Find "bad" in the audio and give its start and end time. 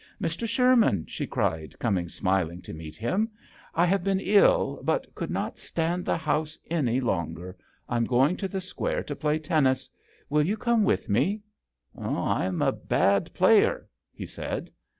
12.71-13.31